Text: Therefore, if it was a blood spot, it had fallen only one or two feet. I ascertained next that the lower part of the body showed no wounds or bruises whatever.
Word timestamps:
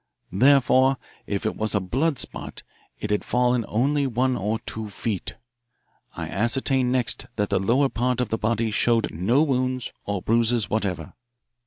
Therefore, 0.31 0.97
if 1.27 1.45
it 1.45 1.55
was 1.55 1.75
a 1.75 1.79
blood 1.79 2.17
spot, 2.17 2.63
it 2.99 3.11
had 3.11 3.23
fallen 3.23 3.63
only 3.67 4.07
one 4.07 4.35
or 4.35 4.57
two 4.65 4.89
feet. 4.89 5.35
I 6.15 6.27
ascertained 6.27 6.91
next 6.91 7.27
that 7.35 7.51
the 7.51 7.59
lower 7.59 7.87
part 7.87 8.19
of 8.19 8.29
the 8.29 8.39
body 8.39 8.71
showed 8.71 9.11
no 9.11 9.43
wounds 9.43 9.93
or 10.03 10.23
bruises 10.23 10.71
whatever. 10.71 11.13